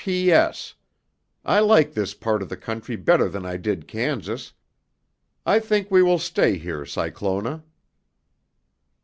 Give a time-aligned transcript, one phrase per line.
[0.01, 0.73] '""'P.S.
[1.45, 4.51] I like this part of the country better than I did Kansas.
[5.45, 7.63] I think we will stay here, Cyclona.'"